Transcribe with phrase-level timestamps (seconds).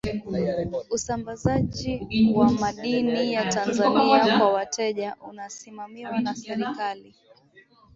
[0.89, 2.05] usambazaji
[2.35, 7.15] wa madini ya tanzania kwa wateja unasimamiwa na serikali